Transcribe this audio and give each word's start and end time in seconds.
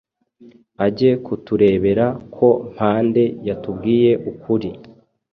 ajye 0.85 1.11
kuturebera 1.25 2.05
ko 2.35 2.47
Mpande 2.71 3.23
yatubwiye 3.47 4.11
ukuri 4.31 4.69